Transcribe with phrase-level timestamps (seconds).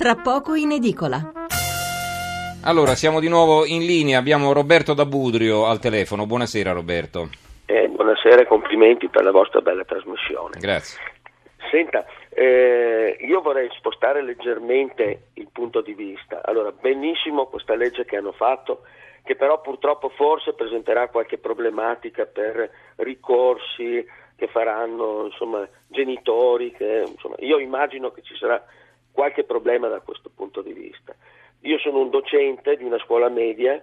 [0.00, 1.30] tra poco in edicola.
[2.64, 6.24] Allora, siamo di nuovo in linea, abbiamo Roberto da Budrio al telefono.
[6.24, 7.28] Buonasera Roberto.
[7.66, 10.58] Eh, buonasera e complimenti per la vostra bella trasmissione.
[10.58, 10.98] Grazie.
[11.70, 16.40] Senta, eh, io vorrei spostare leggermente il punto di vista.
[16.46, 18.84] Allora, benissimo questa legge che hanno fatto,
[19.22, 24.02] che però purtroppo forse presenterà qualche problematica per ricorsi
[24.34, 26.72] che faranno insomma, genitori.
[26.72, 28.64] Che, insomma, io immagino che ci sarà
[29.12, 31.14] qualche problema da questo punto di vista.
[31.60, 33.82] Io sono un docente di una scuola media,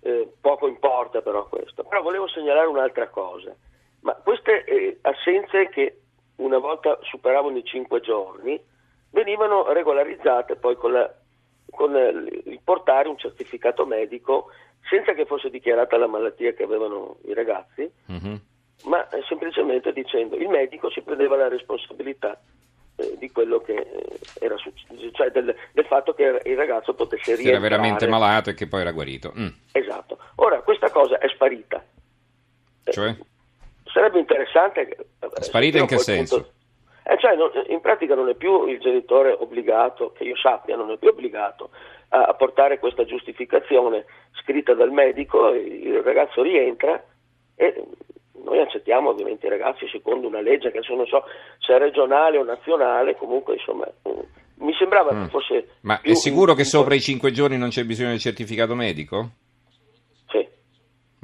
[0.00, 3.54] eh, poco importa però questo, però volevo segnalare un'altra cosa,
[4.00, 6.00] ma queste eh, assenze che
[6.36, 8.60] una volta superavano i cinque giorni
[9.10, 11.12] venivano regolarizzate poi con, la,
[11.70, 11.94] con
[12.44, 14.50] il portare un certificato medico
[14.88, 18.34] senza che fosse dichiarata la malattia che avevano i ragazzi, mm-hmm.
[18.84, 22.65] ma eh, semplicemente dicendo il medico si prendeva la responsabilità eh,
[23.18, 27.56] di quello che eh, era successo, cioè del, del, fatto che il ragazzo potesse rientrare.
[27.56, 29.32] Era veramente malato e che poi era guarito.
[29.38, 29.48] Mm.
[29.72, 30.18] Esatto.
[30.36, 31.84] Ora, questa cosa è sparita.
[32.84, 33.14] Eh, cioè?
[33.96, 34.96] sarebbe interessante...
[35.40, 36.36] Sparita in che senso?
[36.36, 36.52] Punto,
[37.04, 40.90] eh, cioè, non, in pratica non è più il genitore obbligato, che io sappia, non
[40.90, 41.70] è più obbligato
[42.08, 44.04] a, a portare questa giustificazione
[44.42, 47.02] scritta dal medico, il ragazzo rientra
[47.54, 47.84] e
[48.44, 51.24] noi accettiamo ovviamente i ragazzi secondo una legge che non so
[51.58, 53.86] se è regionale o nazionale, comunque insomma
[54.58, 55.22] mi sembrava mm.
[55.22, 55.68] che fosse...
[55.82, 56.56] Ma è sicuro in...
[56.56, 59.30] che sopra i cinque giorni non c'è bisogno del certificato medico?
[60.28, 60.46] Sì.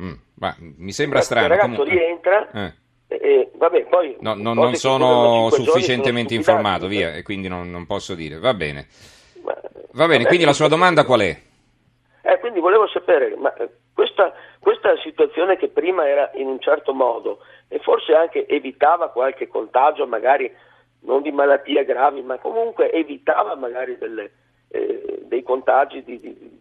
[0.01, 0.13] Mm.
[0.35, 1.47] Ma, mi sembra il strano.
[1.47, 1.99] Il ragazzo comunque...
[1.99, 2.51] rientra...
[2.51, 2.81] Eh.
[3.09, 7.85] E, vabbè, poi no, no, non sono sufficientemente sono informato, via, e quindi non, non
[7.85, 8.39] posso dire.
[8.39, 8.87] Va bene.
[9.43, 9.55] Ma,
[9.95, 11.39] Va bene, quindi la sua domanda qual è?
[12.23, 13.69] Eh, quindi volevo sapere, ma eh,
[14.13, 19.49] questa, questa situazione che prima era in un certo modo e forse anche evitava qualche
[19.49, 20.53] contagio, magari
[21.01, 24.31] non di malattie gravi, ma comunque evitava magari delle,
[24.69, 26.61] eh, dei contagi di, di,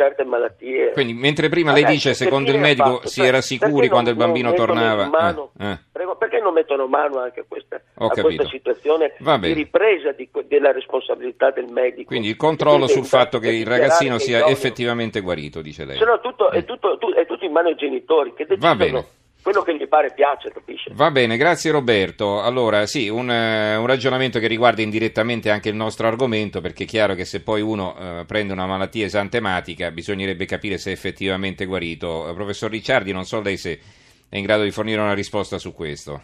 [0.00, 0.92] certe malattie.
[0.92, 4.54] Quindi, mentre prima lei dice, secondo il medico, fatto, si era sicuri quando il bambino
[4.54, 5.08] tornava.
[5.08, 5.78] Mano, eh, eh.
[5.92, 10.72] Prego, perché non mettono mano anche a questa, a questa situazione di ripresa di, della
[10.72, 12.06] responsabilità del medico?
[12.08, 15.98] Quindi il controllo sul fatto che il ragazzino sia effettivamente guarito, dice lei.
[15.98, 18.74] Se no, tutto, è, tutto, è, tutto, in mano ai genitori che decidono.
[18.74, 19.04] Va bene
[19.42, 20.90] quello che gli pare piace, capisce?
[20.94, 22.42] Va bene, grazie Roberto.
[22.42, 26.86] Allora, sì, un, uh, un, ragionamento che riguarda indirettamente anche il nostro argomento, perché è
[26.86, 31.64] chiaro che se poi uno uh, prende una malattia esantematica bisognerebbe capire se è effettivamente
[31.64, 32.26] guarito.
[32.28, 33.80] Uh, professor Ricciardi, non so lei se
[34.28, 36.22] è in grado di fornire una risposta su questo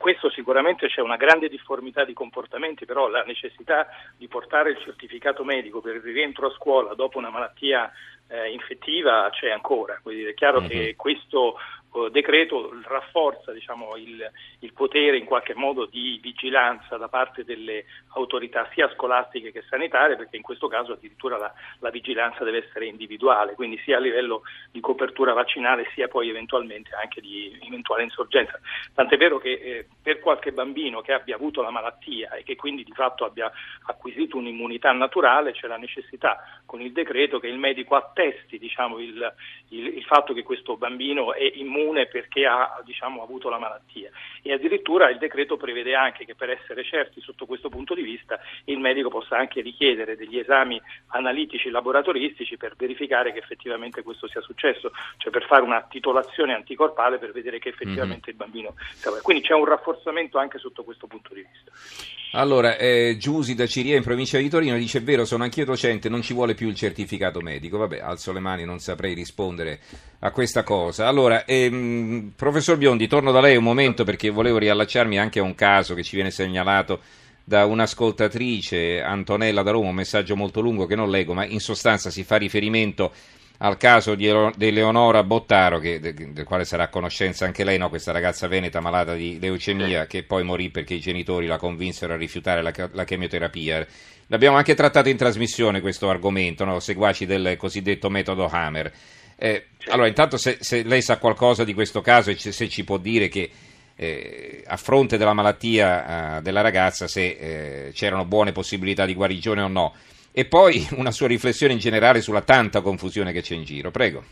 [0.00, 5.44] questo sicuramente c'è una grande difformità di comportamenti, però la necessità di portare il certificato
[5.44, 7.92] medico per il rientro a scuola dopo una malattia
[8.30, 9.98] eh, infettiva c'è ancora.
[10.02, 10.68] Quindi è chiaro uh-huh.
[10.68, 11.56] che questo
[11.92, 14.30] eh, decreto rafforza diciamo, il,
[14.60, 20.14] il, potere in qualche modo di vigilanza da parte delle autorità sia scolastiche che sanitarie,
[20.14, 24.42] perché in questo caso addirittura la, la, vigilanza deve essere individuale, quindi sia a livello
[24.70, 28.60] di copertura vaccinale sia poi eventualmente anche di eventuale insorgenza.
[28.94, 32.84] Tant'è vero che eh, per qualche bambino che abbia avuto la malattia e che quindi
[32.84, 33.50] di fatto abbia
[33.86, 39.32] acquisito un'immunità naturale c'è la necessità con il decreto che il medico attesti diciamo, il,
[39.68, 44.10] il, il fatto che questo bambino è immune perché ha diciamo, avuto la malattia
[44.42, 48.38] e addirittura il decreto prevede anche che per essere certi sotto questo punto di vista
[48.64, 54.40] il medico possa anche richiedere degli esami analitici laboratoristici per verificare che effettivamente questo sia
[54.40, 58.30] successo, cioè per fare una titolazione anticorpale per vedere che effettivamente mm-hmm.
[58.30, 58.74] il bambino
[59.22, 62.19] quindi c'è un rafforzamento anche sotto questo punto di vista.
[62.32, 66.08] Allora, eh, Giusi da Ciria in provincia di Torino dice è vero, sono anch'io docente,
[66.08, 67.76] non ci vuole più il certificato medico.
[67.76, 69.80] Vabbè, alzo le mani, non saprei rispondere
[70.20, 71.08] a questa cosa.
[71.08, 75.56] Allora, ehm, professor Biondi, torno da lei un momento perché volevo riallacciarmi anche a un
[75.56, 77.00] caso che ci viene segnalato
[77.42, 82.10] da un'ascoltatrice, Antonella da Roma, un messaggio molto lungo che non leggo, ma in sostanza
[82.10, 83.12] si fa riferimento
[83.62, 87.90] al caso di, Eleonora Bottaro, che, del quale sarà a conoscenza anche lei, no?
[87.90, 92.16] questa ragazza veneta malata di leucemia, che poi morì perché i genitori la convinsero a
[92.16, 93.86] rifiutare la, la chemioterapia.
[94.28, 96.80] L'abbiamo anche trattato in trasmissione questo argomento, no?
[96.80, 98.92] seguaci del cosiddetto metodo Hammer.
[99.36, 99.92] Eh, certo.
[99.92, 103.28] Allora, intanto se, se, lei sa qualcosa di questo caso e se ci può dire
[103.28, 103.50] che
[103.94, 109.60] eh, a fronte della malattia eh, della ragazza se eh, c'erano buone possibilità di guarigione
[109.60, 109.94] o no.
[110.32, 113.90] E poi una sua riflessione in generale sulla tanta confusione che c'è in giro.
[113.90, 114.22] Prego.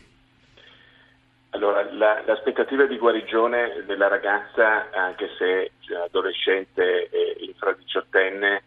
[1.51, 5.71] Allora, la, l'aspettativa di guarigione della ragazza, anche se
[6.03, 8.63] adolescente e infradiciottenne,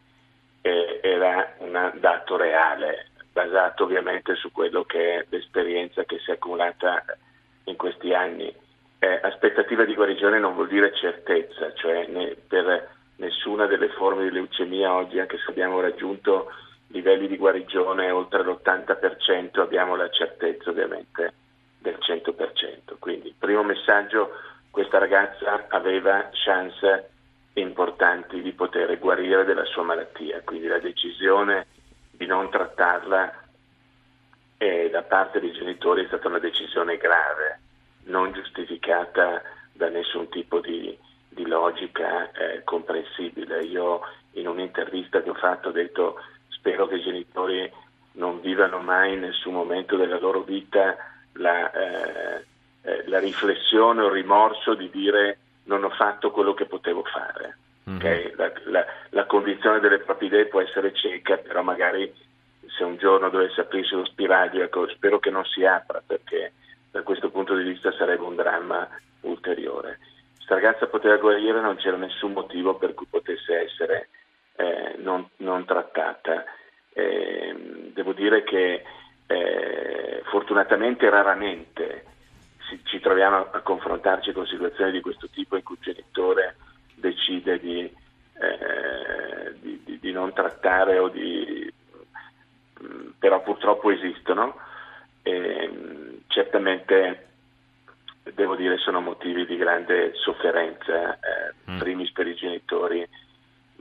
[0.63, 6.35] eh, era un dato reale, basato ovviamente su quello che è l'esperienza che si è
[6.35, 7.05] accumulata
[7.65, 8.53] in questi anni.
[8.99, 14.33] Eh, aspettativa di guarigione non vuol dire certezza, cioè ne, per nessuna delle forme di
[14.33, 16.51] leucemia oggi, anche se abbiamo raggiunto
[16.93, 21.33] livelli di guarigione oltre l'80%, abbiamo la certezza ovviamente
[21.79, 22.95] del 100%.
[22.99, 24.31] Quindi primo messaggio,
[24.71, 27.11] questa ragazza aveva chance
[27.55, 31.67] importanti di poter guarire della sua malattia, quindi la decisione
[32.11, 33.41] di non trattarla
[34.59, 37.61] eh, da parte dei genitori è stata una decisione grave,
[38.05, 39.43] non giustificata
[39.73, 40.97] da nessun tipo di,
[41.29, 43.65] di logica eh, comprensibile.
[43.65, 44.01] Io
[44.33, 46.21] in un'intervista che ho fatto ho detto
[46.63, 47.71] spero che i genitori
[48.13, 50.97] non vivano mai in nessun momento della loro vita
[51.35, 52.45] la, eh,
[52.83, 57.59] eh, la riflessione o il rimorso di dire non ho fatto quello che potevo fare.
[57.91, 57.99] Mm-hmm.
[57.99, 58.33] Okay?
[58.37, 62.15] La, la, la, condizione delle proprie idee può essere cieca, però magari
[62.77, 66.53] se un giorno dovesse aprirsi lo spiraglio, ecco, spero che non si apra perché
[66.93, 68.89] da questo punto di vista sarebbe un dramma
[69.23, 69.99] ulteriore.
[70.37, 74.09] Questa ragazza poteva guarire, non c'era nessun motivo per cui potesse essere
[74.57, 76.45] eh, non, non, trattata.
[76.93, 78.83] Eh, devo dire che
[79.27, 82.05] eh, fortunatamente raramente
[82.85, 86.57] ci troviamo a, confrontarci con situazioni di questo tipo in cui il genitore
[86.95, 91.73] decide di, eh, di, di, di non trattare o di
[93.19, 94.57] però purtroppo esistono.
[95.23, 97.29] E, certamente
[98.35, 101.79] devo dire sono motivi di grande sofferenza, eh, mm.
[101.79, 103.07] primis per i genitori,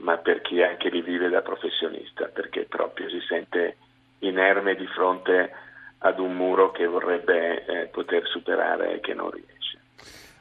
[0.02, 3.76] ma per chi anche li vive da professionista, perché proprio si sente
[4.20, 5.50] inerme di fronte
[5.98, 9.50] ad un muro che vorrebbe eh, poter superare e che non riesce.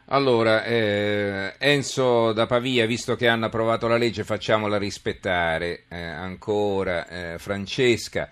[0.06, 5.84] Allora, eh, Enzo da Pavia, visto che hanno approvato la legge, facciamola rispettare.
[5.88, 8.30] Eh, ancora, eh, Francesca.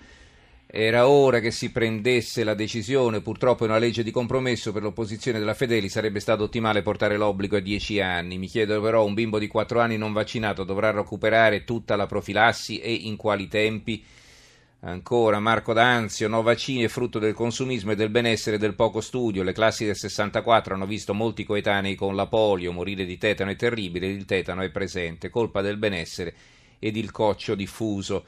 [0.71, 5.39] Era ora che si prendesse la decisione, purtroppo è una legge di compromesso per l'opposizione
[5.39, 8.37] della Fedeli, sarebbe stato ottimale portare l'obbligo a 10 anni.
[8.37, 12.77] Mi chiedo però, un bimbo di 4 anni non vaccinato dovrà recuperare tutta la profilassi
[12.77, 14.03] e in quali tempi?
[14.81, 19.41] Ancora Marco D'Anzio, no vaccini è frutto del consumismo e del benessere del poco studio.
[19.41, 23.55] Le classi del 64 hanno visto molti coetanei con la polio, morire di tetano è
[23.55, 26.35] terribile, il tetano è presente, colpa del benessere
[26.77, 28.23] ed il coccio diffuso.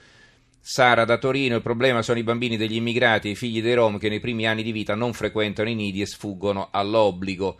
[0.64, 3.98] Sara da Torino, il problema sono i bambini degli immigrati e i figli dei Rom
[3.98, 7.58] che nei primi anni di vita non frequentano i nidi e sfuggono all'obbligo.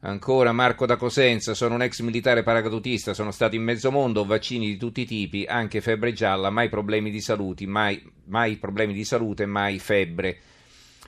[0.00, 4.66] Ancora Marco da Cosenza, sono un ex militare paracadutista, sono stato in mezzo mondo, vaccini
[4.66, 9.04] di tutti i tipi, anche febbre gialla, mai problemi di salute, mai, mai problemi di
[9.04, 10.40] salute, mai febbre.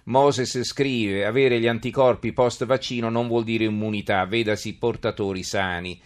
[0.05, 6.01] Moses scrive, avere gli anticorpi post vaccino non vuol dire immunità, vedasi portatori sani.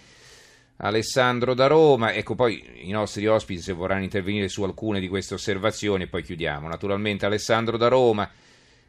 [0.80, 5.34] Alessandro da Roma, ecco poi i nostri ospiti se vorranno intervenire su alcune di queste
[5.34, 6.68] osservazioni e poi chiudiamo.
[6.68, 8.30] Naturalmente Alessandro da Roma,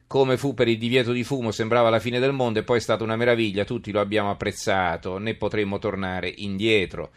[0.05, 2.81] come fu per il divieto di fumo, sembrava la fine del mondo e poi è
[2.81, 7.09] stata una meraviglia, tutti lo abbiamo apprezzato, ne potremmo tornare indietro.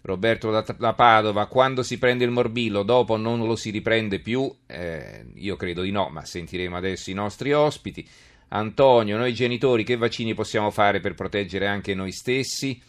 [0.00, 4.52] Roberto da, Padova, quando si prende il morbillo, dopo non lo si riprende più?
[4.66, 8.08] Eh, io credo di no, ma sentiremo adesso i nostri ospiti.
[8.48, 12.80] Antonio, noi genitori che vaccini possiamo fare per proteggere anche noi stessi?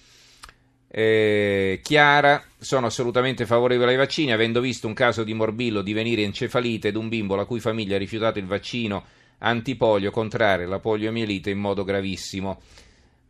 [0.92, 6.88] Eh, Chiara, sono assolutamente favorevole ai vaccini, avendo visto un caso di morbillo divenire encefalite
[6.88, 9.06] ed un bimbo la cui famiglia ha rifiutato il vaccino
[9.40, 12.62] antipolio contrarre la poliomielite in modo gravissimo.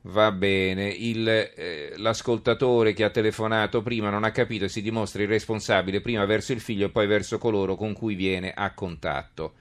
[0.03, 5.21] Va bene, il, eh, l'ascoltatore che ha telefonato prima non ha capito e si dimostra
[5.21, 9.53] irresponsabile prima verso il figlio e poi verso coloro con cui viene a contatto.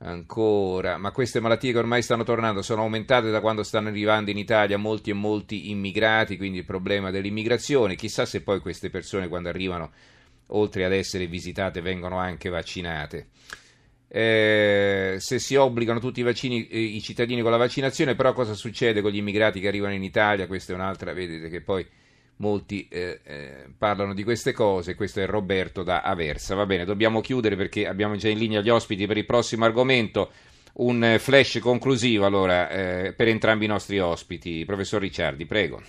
[0.00, 4.38] Ancora, ma queste malattie che ormai stanno tornando sono aumentate da quando stanno arrivando in
[4.38, 7.96] Italia molti e molti immigrati, quindi il problema dell'immigrazione.
[7.96, 9.90] Chissà se poi queste persone quando arrivano,
[10.48, 13.30] oltre ad essere visitate, vengono anche vaccinate.
[14.06, 18.54] Eh, se si obbligano tutti i, vaccini, eh, i cittadini con la vaccinazione, però cosa
[18.54, 20.46] succede con gli immigrati che arrivano in Italia?
[20.46, 21.84] Questa è un'altra, vedete che poi
[22.38, 24.94] molti eh, eh, parlano di queste cose.
[24.94, 26.54] Questo è Roberto da Aversa.
[26.54, 30.30] Va bene, dobbiamo chiudere perché abbiamo già in linea gli ospiti per il prossimo argomento.
[30.74, 34.64] Un eh, flash conclusivo allora eh, per entrambi i nostri ospiti.
[34.64, 35.80] Professor Ricciardi, prego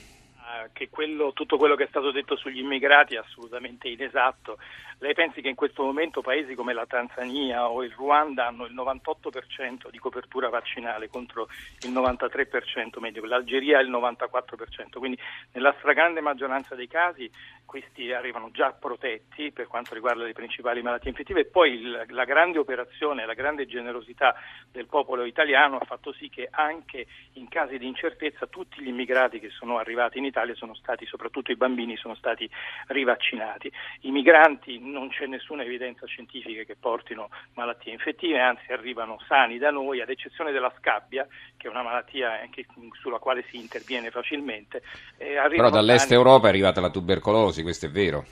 [0.79, 4.57] che quello, tutto quello che è stato detto sugli immigrati è assolutamente inesatto.
[4.99, 8.73] Lei pensi che in questo momento paesi come la Tanzania o il Ruanda hanno il
[8.73, 11.49] 98% di copertura vaccinale contro
[11.81, 15.19] il 93% medico, l'Algeria il 94%, quindi
[15.51, 17.29] nella stragrande maggioranza dei casi
[17.69, 22.25] questi arrivano già protetti per quanto riguarda le principali malattie infettive e poi il, la
[22.25, 24.33] grande operazione, la grande generosità
[24.71, 29.39] del popolo italiano ha fatto sì che anche in casi di incertezza tutti gli immigrati
[29.39, 32.49] che sono arrivati in Italia sono stati, soprattutto i bambini, sono stati
[32.87, 33.71] rivaccinati.
[34.01, 39.69] I migranti non c'è nessuna evidenza scientifica che portino malattie infettive, anzi arrivano sani da
[39.69, 42.65] noi, ad eccezione della scabbia, che è una malattia che,
[42.99, 44.81] sulla quale si interviene facilmente.
[45.17, 46.11] Eh, Però dall'est.
[46.11, 48.25] Europa è arrivata la tubercolosi, questo è vero.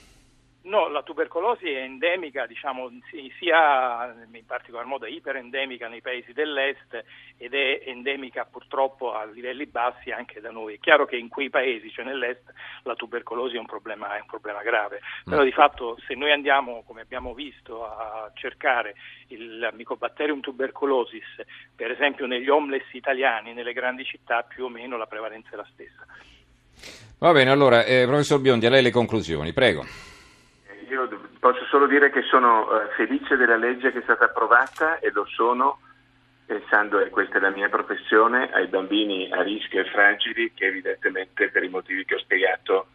[0.68, 2.90] No, la tubercolosi è endemica, diciamo,
[3.38, 7.04] sia in particolar modo iperendemica nei paesi dell'est
[7.38, 10.74] ed è endemica purtroppo a livelli bassi anche da noi.
[10.74, 14.26] È chiaro che in quei paesi, cioè nell'est, la tubercolosi è un problema, è un
[14.26, 15.30] problema grave, mm.
[15.30, 18.94] però di fatto se noi andiamo, come abbiamo visto, a cercare
[19.28, 21.44] il Mycobacterium tuberculosis,
[21.74, 25.68] per esempio negli homeless italiani, nelle grandi città, più o meno la prevalenza è la
[25.72, 26.04] stessa.
[27.18, 29.84] Va bene, allora, eh, professor Biondi, a lei le conclusioni, prego.
[30.88, 31.08] Io
[31.40, 35.26] posso solo dire che sono eh, felice della legge che è stata approvata e lo
[35.26, 35.80] sono
[36.46, 41.50] pensando, e questa è la mia professione, ai bambini a rischio e fragili che evidentemente
[41.50, 42.86] per i motivi che ho spiegato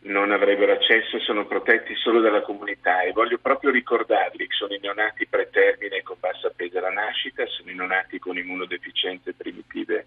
[0.00, 4.74] non avrebbero accesso e sono protetti solo dalla comunità e voglio proprio ricordarli che sono
[4.74, 10.06] i neonati pretermine con bassa appesa alla nascita, sono i neonati con immunodeficienze primitive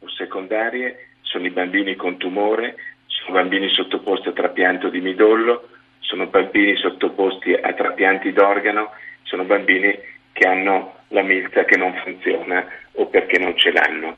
[0.00, 2.74] o secondarie, sono i bambini con tumore,
[3.06, 5.68] sono bambini sottoposti a trapianto di midollo,
[6.00, 8.90] sono bambini sottoposti a trapianti d'organo,
[9.22, 9.96] sono bambini
[10.32, 14.16] che hanno la milza che non funziona o perché non ce l'hanno.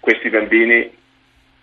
[0.00, 0.90] Questi bambini,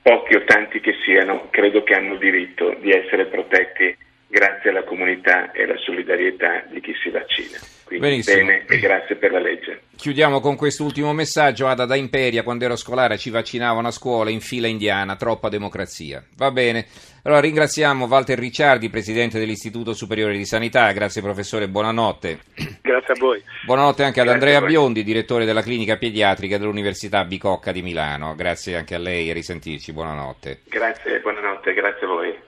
[0.01, 3.95] pochi o tanti che siano, credo che hanno diritto di essere protetti
[4.27, 7.57] grazie alla comunità e alla solidarietà di chi si vaccina.
[7.87, 8.45] Quindi Benissimo.
[8.45, 9.83] bene e grazie per la legge.
[9.95, 11.67] Chiudiamo con quest'ultimo messaggio.
[11.67, 16.21] Ada da Imperia, quando ero scolare ci vaccinavano a scuola in fila indiana, troppa democrazia.
[16.35, 16.85] Va bene.
[17.23, 20.91] Allora ringraziamo Walter Ricciardi, Presidente dell'Istituto Superiore di Sanità.
[20.91, 22.39] Grazie professore, buonanotte.
[22.81, 23.41] Grazie a voi.
[23.65, 28.35] Buonanotte anche ad Andrea Biondi, direttore della clinica pediatrica dell'Università Bicocca di Milano.
[28.35, 29.93] Grazie anche a lei e risentirci.
[29.93, 30.61] Buonanotte.
[30.65, 32.45] Grazie, buonanotte, grazie a voi.